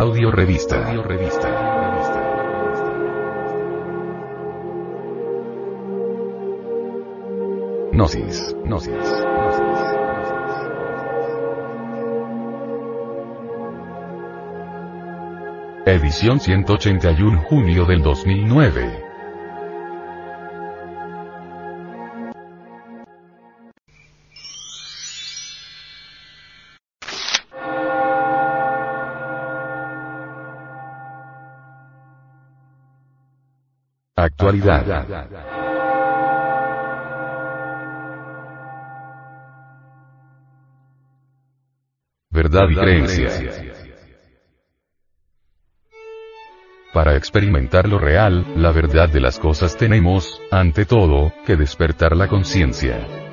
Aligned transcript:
Audio 0.00 0.30
revista. 0.30 0.86
Audio 0.86 1.02
revista. 1.02 1.46
Gnosis. 7.92 8.56
Gnosis. 8.64 8.94
Edición 15.84 16.40
181 16.40 17.42
junio 17.42 17.84
del 17.84 18.00
2009. 18.00 19.09
Actualidad. 34.30 35.06
Verdad 42.30 42.68
y 42.70 42.74
creencia. 42.76 43.28
Para 46.92 47.16
experimentar 47.16 47.88
lo 47.88 47.98
real, 47.98 48.44
la 48.56 48.72
verdad 48.72 49.08
de 49.08 49.20
las 49.20 49.38
cosas 49.38 49.76
tenemos, 49.76 50.40
ante 50.50 50.84
todo, 50.84 51.32
que 51.46 51.56
despertar 51.56 52.16
la 52.16 52.28
conciencia. 52.28 53.29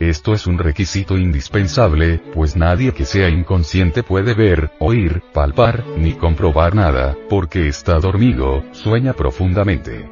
Esto 0.00 0.32
es 0.32 0.46
un 0.46 0.56
requisito 0.56 1.18
indispensable, 1.18 2.22
pues 2.32 2.56
nadie 2.56 2.92
que 2.92 3.04
sea 3.04 3.28
inconsciente 3.28 4.02
puede 4.02 4.32
ver, 4.32 4.70
oír, 4.78 5.22
palpar, 5.34 5.84
ni 5.98 6.14
comprobar 6.14 6.74
nada, 6.74 7.14
porque 7.28 7.68
está 7.68 7.98
dormido, 8.00 8.64
sueña 8.72 9.12
profundamente. 9.12 10.08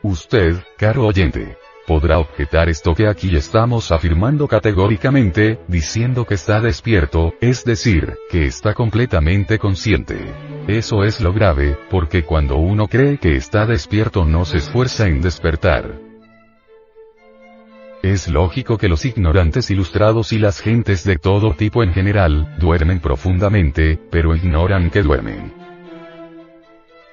Usted, 0.00 0.56
caro 0.78 1.06
oyente, 1.06 1.58
podrá 1.86 2.18
objetar 2.18 2.70
esto 2.70 2.94
que 2.94 3.08
aquí 3.08 3.36
estamos 3.36 3.92
afirmando 3.92 4.48
categóricamente, 4.48 5.58
diciendo 5.68 6.24
que 6.24 6.34
está 6.34 6.62
despierto, 6.62 7.34
es 7.42 7.62
decir, 7.66 8.14
que 8.30 8.46
está 8.46 8.72
completamente 8.72 9.58
consciente. 9.58 10.16
Eso 10.66 11.04
es 11.04 11.20
lo 11.20 11.34
grave, 11.34 11.76
porque 11.90 12.22
cuando 12.24 12.56
uno 12.56 12.88
cree 12.88 13.18
que 13.18 13.36
está 13.36 13.66
despierto 13.66 14.24
no 14.24 14.46
se 14.46 14.56
esfuerza 14.56 15.06
en 15.08 15.20
despertar. 15.20 16.13
Es 18.04 18.28
lógico 18.28 18.76
que 18.76 18.90
los 18.90 19.06
ignorantes 19.06 19.70
ilustrados 19.70 20.34
y 20.34 20.38
las 20.38 20.60
gentes 20.60 21.04
de 21.04 21.16
todo 21.16 21.54
tipo 21.54 21.82
en 21.82 21.94
general, 21.94 22.54
duermen 22.58 23.00
profundamente, 23.00 23.98
pero 24.10 24.36
ignoran 24.36 24.90
que 24.90 25.00
duermen. 25.00 25.54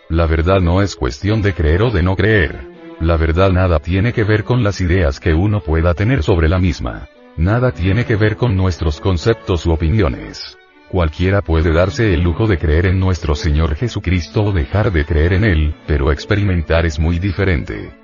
La 0.10 0.26
verdad 0.26 0.60
no 0.60 0.82
es 0.82 0.98
cuestión 0.98 1.42
de 1.42 1.54
creer 1.54 1.84
o 1.84 1.92
de 1.92 2.04
no 2.04 2.18
creer. 2.18 2.68
La 3.00 3.16
verdad 3.16 3.52
nada 3.54 3.80
tiene 3.80 4.12
que 4.12 4.26
ver 4.26 4.44
con 4.44 4.66
las 4.66 4.82
ideas 4.82 5.22
que 5.22 5.34
uno 5.34 5.62
pueda 5.62 5.94
tener 5.94 6.24
sobre 6.24 6.50
la 6.50 6.60
misma. 6.60 7.08
Nada 7.38 7.72
tiene 7.72 8.04
que 8.04 8.18
ver 8.18 8.36
con 8.36 8.58
nuestros 8.58 9.00
conceptos 9.00 9.66
u 9.66 9.72
opiniones. 9.72 10.58
Cualquiera 10.90 11.42
puede 11.42 11.72
darse 11.72 12.14
el 12.14 12.20
lujo 12.20 12.48
de 12.48 12.58
creer 12.58 12.88
en 12.88 13.00
nuestro 13.00 13.34
Señor 13.34 13.76
Jesucristo 13.76 14.44
o 14.44 14.52
dejar 14.52 14.92
de 14.92 15.06
creer 15.06 15.32
en 15.32 15.46
Él, 15.46 15.76
pero 15.88 16.12
experimentar 16.12 16.86
es 16.86 17.00
muy 17.00 17.18
diferente. 17.18 18.01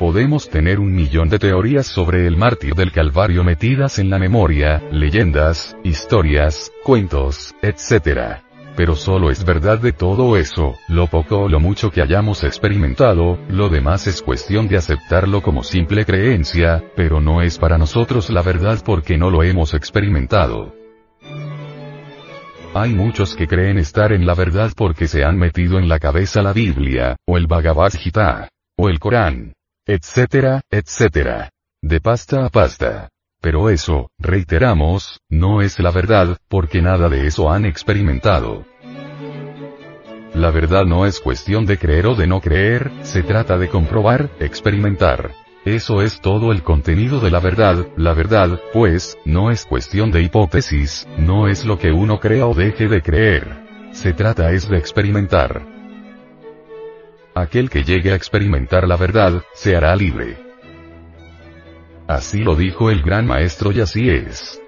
Podemos 0.00 0.48
tener 0.48 0.80
un 0.80 0.94
millón 0.94 1.28
de 1.28 1.38
teorías 1.38 1.86
sobre 1.86 2.26
el 2.26 2.38
mártir 2.38 2.72
del 2.72 2.90
Calvario 2.90 3.44
metidas 3.44 3.98
en 3.98 4.08
la 4.08 4.18
memoria, 4.18 4.82
leyendas, 4.90 5.76
historias, 5.84 6.72
cuentos, 6.82 7.54
etc. 7.60 8.40
Pero 8.78 8.96
solo 8.96 9.30
es 9.30 9.44
verdad 9.44 9.78
de 9.78 9.92
todo 9.92 10.38
eso, 10.38 10.76
lo 10.88 11.06
poco 11.08 11.40
o 11.40 11.48
lo 11.50 11.60
mucho 11.60 11.90
que 11.90 12.00
hayamos 12.00 12.44
experimentado, 12.44 13.38
lo 13.50 13.68
demás 13.68 14.06
es 14.06 14.22
cuestión 14.22 14.68
de 14.68 14.78
aceptarlo 14.78 15.42
como 15.42 15.62
simple 15.62 16.06
creencia, 16.06 16.82
pero 16.96 17.20
no 17.20 17.42
es 17.42 17.58
para 17.58 17.76
nosotros 17.76 18.30
la 18.30 18.40
verdad 18.40 18.78
porque 18.82 19.18
no 19.18 19.28
lo 19.28 19.42
hemos 19.42 19.74
experimentado. 19.74 20.74
Hay 22.72 22.94
muchos 22.94 23.36
que 23.36 23.46
creen 23.46 23.76
estar 23.76 24.14
en 24.14 24.24
la 24.24 24.32
verdad 24.32 24.72
porque 24.74 25.06
se 25.06 25.24
han 25.24 25.36
metido 25.36 25.78
en 25.78 25.90
la 25.90 25.98
cabeza 25.98 26.40
la 26.40 26.54
Biblia, 26.54 27.16
o 27.28 27.36
el 27.36 27.46
Bhagavad 27.46 27.92
Gita, 27.92 28.48
o 28.78 28.88
el 28.88 28.98
Corán, 28.98 29.52
etcétera, 29.90 30.60
etcétera. 30.70 31.50
De 31.82 32.00
pasta 32.00 32.44
a 32.44 32.48
pasta. 32.48 33.08
Pero 33.42 33.70
eso, 33.70 34.10
reiteramos, 34.18 35.18
no 35.28 35.62
es 35.62 35.80
la 35.80 35.90
verdad, 35.90 36.36
porque 36.46 36.80
nada 36.80 37.08
de 37.08 37.26
eso 37.26 37.50
han 37.50 37.64
experimentado. 37.64 38.64
La 40.32 40.52
verdad 40.52 40.84
no 40.84 41.06
es 41.06 41.18
cuestión 41.18 41.66
de 41.66 41.76
creer 41.76 42.06
o 42.06 42.14
de 42.14 42.28
no 42.28 42.40
creer, 42.40 42.92
se 43.02 43.24
trata 43.24 43.58
de 43.58 43.68
comprobar, 43.68 44.30
experimentar. 44.38 45.32
Eso 45.64 46.02
es 46.02 46.20
todo 46.20 46.52
el 46.52 46.62
contenido 46.62 47.18
de 47.18 47.32
la 47.32 47.40
verdad, 47.40 47.88
la 47.96 48.14
verdad, 48.14 48.60
pues, 48.72 49.18
no 49.24 49.50
es 49.50 49.66
cuestión 49.66 50.12
de 50.12 50.22
hipótesis, 50.22 51.08
no 51.18 51.48
es 51.48 51.64
lo 51.64 51.80
que 51.80 51.90
uno 51.90 52.20
crea 52.20 52.46
o 52.46 52.54
deje 52.54 52.86
de 52.86 53.02
creer. 53.02 53.90
Se 53.90 54.12
trata 54.12 54.52
es 54.52 54.68
de 54.68 54.78
experimentar. 54.78 55.66
Aquel 57.34 57.70
que 57.70 57.84
llegue 57.84 58.12
a 58.12 58.16
experimentar 58.16 58.88
la 58.88 58.96
verdad, 58.96 59.42
se 59.54 59.76
hará 59.76 59.94
libre. 59.94 60.36
Así 62.08 62.42
lo 62.42 62.56
dijo 62.56 62.90
el 62.90 63.02
gran 63.02 63.26
maestro 63.26 63.70
y 63.70 63.80
así 63.80 64.10
es. 64.10 64.60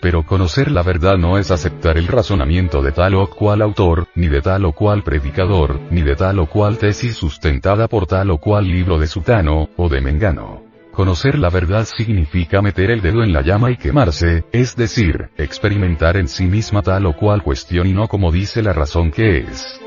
Pero 0.00 0.24
conocer 0.24 0.70
la 0.70 0.82
verdad 0.82 1.16
no 1.16 1.38
es 1.38 1.50
aceptar 1.50 1.98
el 1.98 2.06
razonamiento 2.06 2.82
de 2.82 2.92
tal 2.92 3.14
o 3.16 3.28
cual 3.28 3.62
autor, 3.62 4.06
ni 4.14 4.28
de 4.28 4.40
tal 4.40 4.64
o 4.64 4.72
cual 4.72 5.02
predicador, 5.02 5.80
ni 5.90 6.02
de 6.02 6.14
tal 6.14 6.38
o 6.38 6.46
cual 6.46 6.78
tesis 6.78 7.16
sustentada 7.16 7.88
por 7.88 8.06
tal 8.06 8.30
o 8.30 8.38
cual 8.38 8.66
libro 8.66 8.98
de 8.98 9.06
Sutano, 9.06 9.70
o 9.76 9.88
de 9.88 10.00
Mengano. 10.00 10.62
Conocer 10.92 11.38
la 11.38 11.50
verdad 11.50 11.84
significa 11.84 12.62
meter 12.62 12.90
el 12.90 13.00
dedo 13.00 13.24
en 13.24 13.32
la 13.32 13.42
llama 13.42 13.70
y 13.70 13.76
quemarse, 13.76 14.44
es 14.52 14.76
decir, 14.76 15.30
experimentar 15.36 16.16
en 16.16 16.28
sí 16.28 16.46
misma 16.46 16.82
tal 16.82 17.06
o 17.06 17.16
cual 17.16 17.42
cuestión 17.42 17.86
y 17.86 17.92
no 17.92 18.08
como 18.08 18.30
dice 18.30 18.62
la 18.62 18.72
razón 18.72 19.10
que 19.10 19.38
es. 19.38 19.80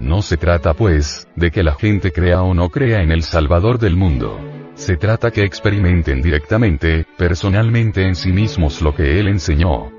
No 0.00 0.22
se 0.22 0.38
trata 0.38 0.72
pues, 0.72 1.28
de 1.36 1.50
que 1.50 1.62
la 1.62 1.74
gente 1.74 2.10
crea 2.10 2.42
o 2.42 2.54
no 2.54 2.70
crea 2.70 3.02
en 3.02 3.12
el 3.12 3.22
Salvador 3.22 3.78
del 3.78 3.96
mundo. 3.96 4.40
Se 4.74 4.96
trata 4.96 5.30
que 5.30 5.44
experimenten 5.44 6.22
directamente, 6.22 7.06
personalmente 7.18 8.02
en 8.06 8.14
sí 8.14 8.32
mismos 8.32 8.80
lo 8.80 8.94
que 8.94 9.20
Él 9.20 9.28
enseñó. 9.28 9.92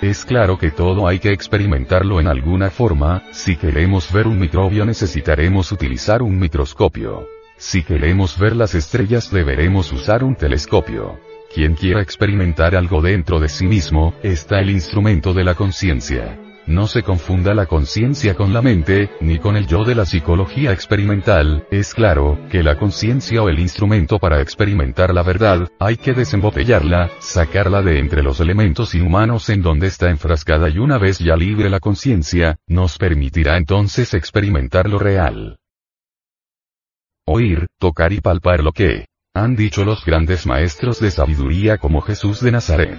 Es 0.00 0.24
claro 0.24 0.58
que 0.58 0.72
todo 0.72 1.06
hay 1.06 1.20
que 1.20 1.30
experimentarlo 1.30 2.18
en 2.18 2.26
alguna 2.26 2.70
forma, 2.70 3.22
si 3.30 3.54
queremos 3.54 4.12
ver 4.12 4.26
un 4.26 4.40
microbio 4.40 4.84
necesitaremos 4.84 5.70
utilizar 5.70 6.20
un 6.20 6.36
microscopio. 6.40 7.28
Si 7.56 7.84
queremos 7.84 8.36
ver 8.36 8.56
las 8.56 8.74
estrellas 8.74 9.30
deberemos 9.30 9.92
usar 9.92 10.24
un 10.24 10.34
telescopio. 10.34 11.20
Quien 11.54 11.76
quiera 11.76 12.02
experimentar 12.02 12.74
algo 12.74 13.00
dentro 13.00 13.38
de 13.38 13.48
sí 13.48 13.68
mismo, 13.68 14.14
está 14.24 14.58
el 14.58 14.70
instrumento 14.70 15.32
de 15.32 15.44
la 15.44 15.54
conciencia. 15.54 16.36
No 16.66 16.86
se 16.86 17.02
confunda 17.02 17.54
la 17.54 17.66
conciencia 17.66 18.34
con 18.34 18.52
la 18.52 18.62
mente, 18.62 19.10
ni 19.20 19.38
con 19.38 19.56
el 19.56 19.66
yo 19.66 19.84
de 19.84 19.96
la 19.96 20.06
psicología 20.06 20.72
experimental, 20.72 21.66
es 21.72 21.92
claro, 21.92 22.38
que 22.50 22.62
la 22.62 22.78
conciencia 22.78 23.42
o 23.42 23.48
el 23.48 23.58
instrumento 23.58 24.20
para 24.20 24.40
experimentar 24.40 25.12
la 25.12 25.24
verdad, 25.24 25.68
hay 25.80 25.96
que 25.96 26.12
desembotellarla, 26.12 27.10
sacarla 27.18 27.82
de 27.82 27.98
entre 27.98 28.22
los 28.22 28.38
elementos 28.38 28.94
inhumanos 28.94 29.48
en 29.50 29.62
donde 29.62 29.88
está 29.88 30.08
enfrascada 30.10 30.68
y 30.68 30.78
una 30.78 30.98
vez 30.98 31.18
ya 31.18 31.34
libre 31.36 31.68
la 31.68 31.80
conciencia, 31.80 32.56
nos 32.68 32.96
permitirá 32.96 33.56
entonces 33.56 34.14
experimentar 34.14 34.88
lo 34.88 35.00
real. 35.00 35.58
Oír, 37.26 37.66
tocar 37.78 38.12
y 38.12 38.20
palpar 38.20 38.62
lo 38.62 38.72
que 38.72 39.06
han 39.34 39.56
dicho 39.56 39.84
los 39.84 40.04
grandes 40.04 40.46
maestros 40.46 41.00
de 41.00 41.10
sabiduría 41.10 41.78
como 41.78 42.02
Jesús 42.02 42.40
de 42.40 42.52
Nazaret, 42.52 42.98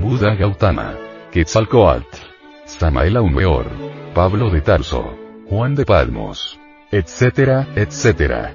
Buda 0.00 0.34
Gautama, 0.34 0.96
Quetzalcoatl. 1.32 2.29
Samael 2.78 3.16
Aumeor, 3.16 3.66
Pablo 4.14 4.48
de 4.48 4.60
Tarso, 4.60 5.18
Juan 5.48 5.74
de 5.74 5.84
Palmos, 5.84 6.58
etcétera, 6.90 7.68
etcétera. 7.74 8.54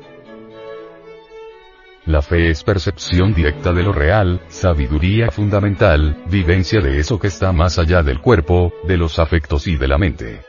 La 2.06 2.22
fe 2.22 2.50
es 2.50 2.64
percepción 2.64 3.34
directa 3.34 3.72
de 3.74 3.84
lo 3.84 3.92
real, 3.92 4.42
sabiduría 4.48 5.32
fundamental, 5.32 6.24
vivencia 6.28 6.80
de 6.80 7.00
eso 7.00 7.20
que 7.20 7.28
está 7.28 7.52
más 7.52 7.78
allá 7.78 8.04
del 8.04 8.22
cuerpo, 8.22 8.74
de 8.88 8.98
los 8.98 9.20
afectos 9.20 9.68
y 9.68 9.76
de 9.76 9.88
la 9.88 9.98
mente. 9.98 10.42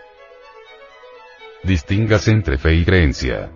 Distingas 1.63 2.29
entre 2.29 2.59
fe 2.59 2.75
y 2.75 2.85
creencia. 2.85 3.51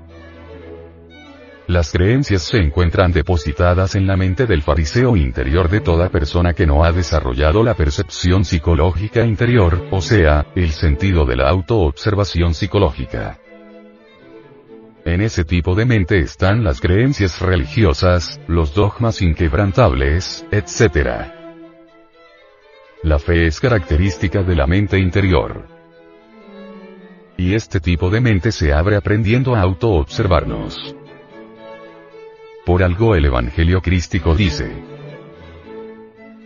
Las 1.70 1.92
creencias 1.92 2.42
se 2.42 2.56
encuentran 2.56 3.12
depositadas 3.12 3.94
en 3.94 4.04
la 4.04 4.16
mente 4.16 4.44
del 4.44 4.60
fariseo 4.60 5.16
interior 5.16 5.68
de 5.68 5.80
toda 5.80 6.08
persona 6.08 6.52
que 6.52 6.66
no 6.66 6.82
ha 6.82 6.90
desarrollado 6.90 7.62
la 7.62 7.74
percepción 7.74 8.44
psicológica 8.44 9.24
interior, 9.24 9.86
o 9.92 10.00
sea, 10.00 10.46
el 10.56 10.72
sentido 10.72 11.24
de 11.24 11.36
la 11.36 11.48
autoobservación 11.48 12.54
psicológica. 12.54 13.38
En 15.04 15.20
ese 15.20 15.44
tipo 15.44 15.76
de 15.76 15.84
mente 15.84 16.18
están 16.18 16.64
las 16.64 16.80
creencias 16.80 17.40
religiosas, 17.40 18.40
los 18.48 18.74
dogmas 18.74 19.22
inquebrantables, 19.22 20.44
etc. 20.50 21.30
La 23.04 23.20
fe 23.20 23.46
es 23.46 23.60
característica 23.60 24.42
de 24.42 24.56
la 24.56 24.66
mente 24.66 24.98
interior. 24.98 25.68
Y 27.36 27.54
este 27.54 27.78
tipo 27.78 28.10
de 28.10 28.20
mente 28.20 28.50
se 28.50 28.72
abre 28.72 28.96
aprendiendo 28.96 29.54
a 29.54 29.60
auto-observarnos. 29.60 30.96
Por 32.70 32.84
algo 32.84 33.16
el 33.16 33.24
Evangelio 33.24 33.82
crístico 33.82 34.36
dice, 34.36 34.70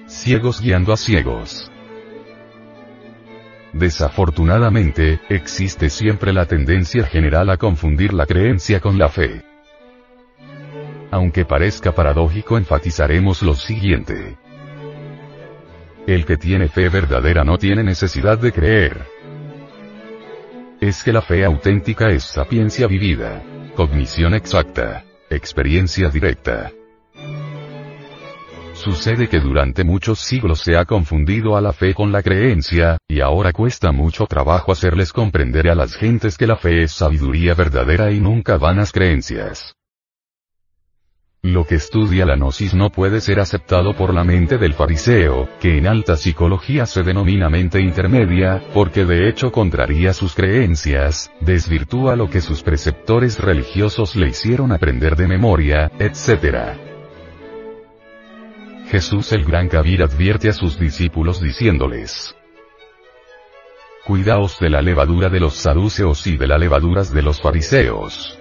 ciegos 0.07 0.63
guiando 0.63 0.95
a 0.95 0.97
ciegos. 0.97 1.71
Desafortunadamente, 3.75 5.21
existe 5.29 5.91
siempre 5.91 6.33
la 6.33 6.47
tendencia 6.47 7.05
general 7.05 7.51
a 7.51 7.59
confundir 7.59 8.15
la 8.15 8.25
creencia 8.25 8.81
con 8.81 8.97
la 8.97 9.11
fe. 9.11 9.45
Aunque 11.11 11.45
parezca 11.45 11.93
paradójico, 11.93 12.57
enfatizaremos 12.57 13.43
lo 13.43 13.55
siguiente. 13.55 14.39
El 16.07 16.25
que 16.25 16.39
tiene 16.39 16.69
fe 16.69 16.89
verdadera 16.89 17.45
no 17.45 17.59
tiene 17.59 17.83
necesidad 17.83 18.39
de 18.39 18.51
creer. 18.51 19.07
Es 20.81 21.05
que 21.05 21.13
la 21.13 21.21
fe 21.21 21.45
auténtica 21.45 22.09
es 22.09 22.25
sapiencia 22.25 22.87
vivida, 22.87 23.43
cognición 23.77 24.33
exacta, 24.33 25.05
experiencia 25.35 26.09
directa. 26.09 26.73
Sucede 28.75 29.29
que 29.29 29.41
durante 29.41 29.85
muchos 29.85 30.19
siglos 30.19 30.61
se 30.61 30.77
ha 30.77 30.85
confundido 30.85 31.57
a 31.57 31.61
la 31.61 31.73
fe 31.73 31.95
con 31.95 32.13
la 32.13 32.23
creencia, 32.23 32.99
y 33.09 33.21
ahora 33.21 33.53
cuesta 33.53 33.93
mucho 33.93 34.27
trabajo 34.27 34.73
hacerles 34.73 35.13
comprender 35.13 35.69
a 35.69 35.75
las 35.75 35.95
gentes 35.95 36.37
que 36.37 36.47
la 36.47 36.57
fe 36.57 36.83
es 36.83 36.93
sabiduría 36.93 37.55
verdadera 37.55 38.11
y 38.11 38.21
nunca 38.21 38.59
vanas 38.59 38.93
creencias. 38.93 39.75
Lo 41.45 41.67
que 41.67 41.75
estudia 41.75 42.25
la 42.25 42.37
gnosis 42.37 42.73
no 42.73 42.89
puede 42.89 43.21
ser 43.21 43.39
aceptado 43.39 43.95
por 43.95 44.15
la 44.15 44.25
mente 44.25 44.57
del 44.57 44.73
fariseo, 44.73 45.47
que 45.61 45.77
en 45.77 45.87
alta 45.87 46.17
psicología 46.17 46.87
se 46.87 47.03
denomina 47.03 47.51
mente 47.51 47.83
intermedia, 47.83 48.63
porque 48.73 49.05
de 49.05 49.29
hecho 49.29 49.53
contraría 49.53 50.15
sus 50.15 50.35
creencias, 50.35 51.31
desvirtúa 51.43 52.17
lo 52.17 52.31
que 52.31 52.41
sus 52.41 52.63
preceptores 52.63 53.39
religiosos 53.39 54.17
le 54.17 54.29
hicieron 54.29 54.73
aprender 54.73 55.17
de 55.17 55.29
memoria, 55.29 55.93
etc. 55.99 56.79
Jesús 58.89 59.31
el 59.33 59.45
Gran 59.45 59.69
Kabir 59.69 60.03
advierte 60.03 60.49
a 60.49 60.55
sus 60.55 60.79
discípulos 60.79 61.43
diciéndoles, 61.43 62.35
Cuidaos 64.07 64.59
de 64.61 64.71
la 64.71 64.81
levadura 64.81 65.29
de 65.29 65.41
los 65.41 65.57
saduceos 65.57 66.27
y 66.27 66.39
de 66.39 66.47
las 66.47 66.59
levaduras 66.59 67.13
de 67.13 67.21
los 67.21 67.43
fariseos. 67.43 68.39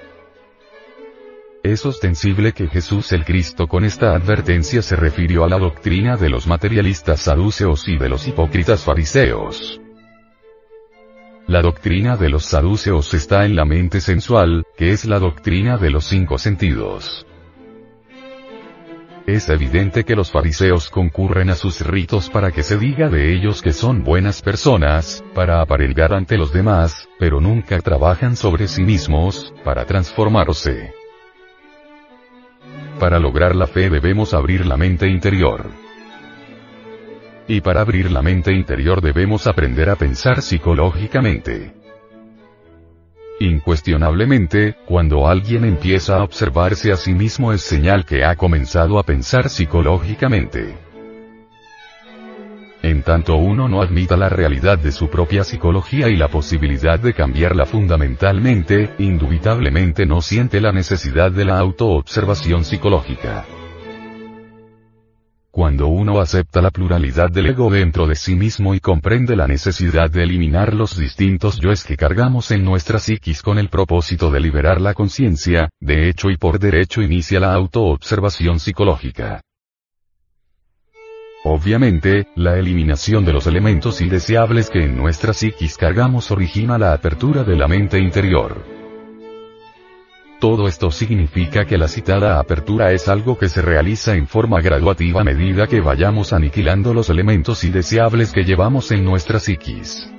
Es 1.63 1.85
ostensible 1.85 2.51
que 2.51 2.67
Jesús 2.67 3.13
el 3.13 3.23
Cristo 3.23 3.67
con 3.67 3.85
esta 3.85 4.13
advertencia 4.13 4.81
se 4.81 4.97
refirió 4.97 5.45
a 5.45 5.47
la 5.47 5.57
doctrina 5.57 6.17
de 6.17 6.29
los 6.29 6.45
materialistas 6.45 7.21
saduceos 7.21 7.87
y 7.87 7.97
de 7.97 8.09
los 8.09 8.27
hipócritas 8.27 8.83
fariseos. 8.83 9.79
La 11.47 11.61
doctrina 11.61 12.17
de 12.17 12.29
los 12.29 12.43
saduceos 12.43 13.13
está 13.13 13.45
en 13.45 13.55
la 13.55 13.63
mente 13.63 14.01
sensual, 14.01 14.65
que 14.75 14.91
es 14.91 15.05
la 15.05 15.19
doctrina 15.19 15.77
de 15.77 15.89
los 15.89 16.03
cinco 16.03 16.37
sentidos. 16.37 17.25
Es 19.25 19.47
evidente 19.47 20.03
que 20.03 20.17
los 20.17 20.31
fariseos 20.31 20.89
concurren 20.89 21.49
a 21.49 21.55
sus 21.55 21.79
ritos 21.79 22.29
para 22.29 22.51
que 22.51 22.63
se 22.63 22.77
diga 22.77 23.07
de 23.07 23.33
ellos 23.33 23.61
que 23.61 23.71
son 23.71 24.03
buenas 24.03 24.41
personas, 24.41 25.23
para 25.33 25.61
aparelgar 25.61 26.13
ante 26.13 26.37
los 26.37 26.51
demás, 26.51 27.07
pero 27.19 27.39
nunca 27.39 27.79
trabajan 27.79 28.35
sobre 28.35 28.67
sí 28.67 28.83
mismos, 28.83 29.53
para 29.63 29.85
transformarse. 29.85 31.02
Para 32.99 33.19
lograr 33.19 33.55
la 33.55 33.67
fe 33.67 33.89
debemos 33.89 34.33
abrir 34.33 34.65
la 34.65 34.77
mente 34.77 35.07
interior. 35.07 35.65
Y 37.47 37.61
para 37.61 37.81
abrir 37.81 38.11
la 38.11 38.21
mente 38.21 38.53
interior 38.53 39.01
debemos 39.01 39.47
aprender 39.47 39.89
a 39.89 39.95
pensar 39.95 40.41
psicológicamente. 40.41 41.73
Incuestionablemente, 43.39 44.77
cuando 44.85 45.27
alguien 45.27 45.65
empieza 45.65 46.17
a 46.17 46.23
observarse 46.23 46.91
a 46.91 46.95
sí 46.95 47.13
mismo 47.13 47.51
es 47.51 47.61
señal 47.61 48.05
que 48.05 48.23
ha 48.23 48.35
comenzado 48.35 48.99
a 48.99 49.03
pensar 49.03 49.49
psicológicamente. 49.49 50.92
En 52.83 53.01
tanto 53.01 53.37
uno 53.37 53.69
no 53.69 53.81
admita 53.81 54.17
la 54.17 54.27
realidad 54.27 54.77
de 54.77 54.91
su 54.91 55.09
propia 55.09 55.45
psicología 55.45 56.09
y 56.09 56.17
la 56.17 56.27
posibilidad 56.27 56.99
de 56.99 57.13
cambiarla 57.13 57.65
fundamentalmente, 57.65 58.93
indubitablemente 58.99 60.05
no 60.05 60.21
siente 60.21 60.59
la 60.59 60.73
necesidad 60.73 61.31
de 61.31 61.45
la 61.45 61.59
autoobservación 61.59 62.65
psicológica. 62.65 63.45
Cuando 65.49 65.87
uno 65.87 66.19
acepta 66.19 66.61
la 66.61 66.71
pluralidad 66.71 67.29
del 67.29 67.45
ego 67.45 67.69
dentro 67.69 68.05
de 68.05 68.15
sí 68.15 68.35
mismo 68.35 68.75
y 68.75 68.81
comprende 68.81 69.37
la 69.37 69.47
necesidad 69.47 70.11
de 70.11 70.23
eliminar 70.23 70.73
los 70.73 70.97
distintos 70.97 71.61
yoes 71.61 71.85
que 71.85 71.95
cargamos 71.95 72.51
en 72.51 72.65
nuestra 72.65 72.99
psiquis 72.99 73.41
con 73.41 73.59
el 73.59 73.69
propósito 73.69 74.29
de 74.29 74.41
liberar 74.41 74.81
la 74.81 74.93
conciencia, 74.93 75.69
de 75.79 76.09
hecho 76.09 76.29
y 76.29 76.35
por 76.35 76.59
derecho 76.59 77.01
inicia 77.01 77.39
la 77.39 77.53
autoobservación 77.53 78.59
psicológica. 78.59 79.41
Obviamente, 81.55 82.29
la 82.35 82.57
eliminación 82.57 83.25
de 83.25 83.31
los 83.31 83.45
elementos 83.45 84.01
indeseables 84.01 84.71
que 84.71 84.85
en 84.85 84.97
nuestra 84.97 85.33
psiquis 85.33 85.77
cargamos 85.77 86.31
origina 86.31 86.79
la 86.79 86.93
apertura 86.93 87.43
de 87.43 87.55
la 87.55 87.67
mente 87.67 87.99
interior. 87.99 88.65
Todo 90.39 90.67
esto 90.67 90.89
significa 90.89 91.65
que 91.65 91.77
la 91.77 91.87
citada 91.87 92.39
apertura 92.39 92.91
es 92.91 93.07
algo 93.07 93.37
que 93.37 93.49
se 93.49 93.61
realiza 93.61 94.15
en 94.15 94.25
forma 94.25 94.61
graduativa 94.61 95.21
a 95.21 95.23
medida 95.23 95.67
que 95.67 95.79
vayamos 95.79 96.33
aniquilando 96.33 96.91
los 96.91 97.11
elementos 97.11 97.63
indeseables 97.63 98.31
que 98.31 98.45
llevamos 98.45 98.89
en 98.89 99.05
nuestra 99.05 99.39
psiquis. 99.39 100.11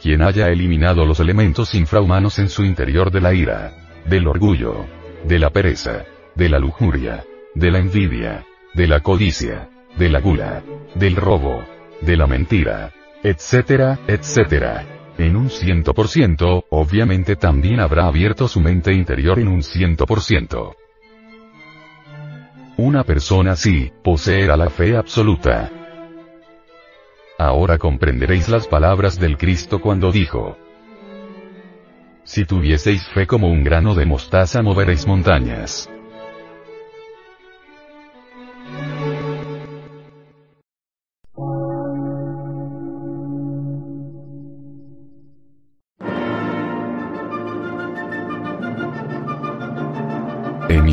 Quien 0.00 0.22
haya 0.22 0.50
eliminado 0.50 1.04
los 1.04 1.18
elementos 1.18 1.74
infrahumanos 1.74 2.38
en 2.38 2.48
su 2.48 2.62
interior 2.62 3.10
de 3.10 3.20
la 3.20 3.34
ira, 3.34 3.74
del 4.06 4.28
orgullo, 4.28 4.86
de 5.26 5.40
la 5.40 5.50
pereza, 5.50 6.04
de 6.36 6.48
la 6.48 6.60
lujuria, 6.60 7.24
de 7.56 7.72
la 7.72 7.78
envidia, 7.80 8.46
de 8.74 8.86
la 8.86 9.00
codicia, 9.00 9.68
de 9.96 10.08
la 10.08 10.20
gula, 10.20 10.62
del 10.94 11.16
robo, 11.16 11.64
de 12.00 12.16
la 12.16 12.26
mentira, 12.26 12.92
etcétera, 13.22 13.98
etcétera 14.06 14.94
en 15.18 15.36
un 15.36 15.48
100%, 15.48 16.64
obviamente 16.70 17.36
también 17.36 17.80
habrá 17.80 18.06
abierto 18.06 18.48
su 18.48 18.60
mente 18.60 18.92
interior 18.92 19.38
en 19.38 19.48
un 19.48 19.60
100%. 19.60 20.74
Una 22.76 23.04
persona 23.04 23.52
así, 23.52 23.92
poseerá 24.02 24.56
la 24.56 24.70
fe 24.70 24.96
absoluta. 24.96 25.70
Ahora 27.38 27.78
comprenderéis 27.78 28.48
las 28.48 28.66
palabras 28.66 29.18
del 29.18 29.36
Cristo 29.36 29.80
cuando 29.80 30.10
dijo, 30.10 30.56
Si 32.24 32.44
tuvieseis 32.44 33.06
fe 33.08 33.26
como 33.26 33.48
un 33.48 33.62
grano 33.62 33.94
de 33.94 34.06
mostaza 34.06 34.62
moveréis 34.62 35.06
montañas. 35.06 35.88